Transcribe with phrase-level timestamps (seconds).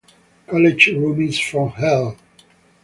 [0.47, 2.17] College Roomies from Hell!!!